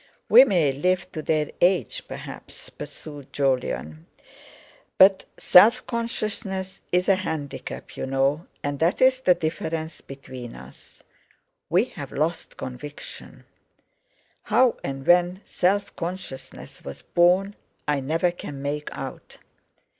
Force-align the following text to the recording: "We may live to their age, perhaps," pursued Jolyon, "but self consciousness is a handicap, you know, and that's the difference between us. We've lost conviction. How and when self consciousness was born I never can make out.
"We 0.29 0.45
may 0.45 0.71
live 0.71 1.11
to 1.11 1.21
their 1.21 1.51
age, 1.61 2.07
perhaps," 2.07 2.71
pursued 2.71 3.31
Jolyon, 3.31 4.07
"but 4.97 5.25
self 5.37 5.85
consciousness 5.85 6.81
is 6.91 7.07
a 7.07 7.13
handicap, 7.17 7.95
you 7.95 8.07
know, 8.07 8.47
and 8.63 8.79
that's 8.79 9.19
the 9.19 9.35
difference 9.35 10.01
between 10.01 10.55
us. 10.55 11.03
We've 11.69 11.95
lost 12.11 12.57
conviction. 12.57 13.43
How 14.41 14.77
and 14.83 15.05
when 15.05 15.41
self 15.45 15.95
consciousness 15.95 16.83
was 16.83 17.03
born 17.03 17.55
I 17.87 17.99
never 17.99 18.31
can 18.31 18.59
make 18.59 18.89
out. 18.93 19.37